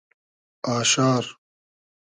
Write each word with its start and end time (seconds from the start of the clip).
آشار 0.75 1.27